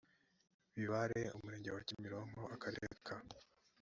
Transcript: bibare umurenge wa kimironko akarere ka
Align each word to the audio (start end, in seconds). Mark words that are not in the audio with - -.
bibare 0.75 1.19
umurenge 1.37 1.69
wa 1.71 1.81
kimironko 1.87 2.41
akarere 2.55 2.87
ka 3.07 3.15